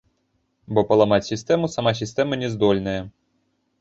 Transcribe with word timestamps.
Бо 0.77 0.83
паламаць 0.91 1.21
сістэму 1.31 1.71
сама 1.75 1.91
сістэма 2.03 2.33
не 2.45 2.49
здольная. 2.55 3.01